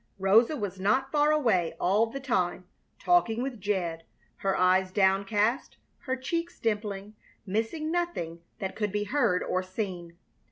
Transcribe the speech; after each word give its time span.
Rosa 0.17 0.57
was 0.57 0.79
not 0.79 1.11
far 1.11 1.31
away 1.31 1.75
all 1.79 2.07
the 2.07 2.19
time, 2.19 2.65
talking 2.97 3.43
with 3.43 3.61
Jed; 3.61 4.03
her 4.37 4.57
eyes 4.57 4.91
downcast, 4.91 5.77
her 6.05 6.15
cheeks 6.15 6.59
dimpling, 6.59 7.13
missing 7.45 7.91
nothing 7.91 8.39
that 8.57 8.75
could 8.75 8.91
be 8.91 9.03
heard 9.03 9.43
or 9.43 9.61
seen. 9.61 10.17